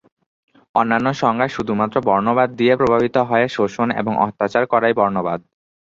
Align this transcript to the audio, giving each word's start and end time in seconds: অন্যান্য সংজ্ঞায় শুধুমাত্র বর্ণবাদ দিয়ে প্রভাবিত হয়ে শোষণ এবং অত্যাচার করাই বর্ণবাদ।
অন্যান্য 0.75 1.07
সংজ্ঞায় 1.21 1.55
শুধুমাত্র 1.55 1.95
বর্ণবাদ 2.07 2.49
দিয়ে 2.59 2.73
প্রভাবিত 2.75 3.15
হয়ে 3.29 3.45
শোষণ 3.49 3.87
এবং 4.01 4.13
অত্যাচার 4.25 4.63
করাই 4.71 4.93
বর্ণবাদ। 4.99 5.39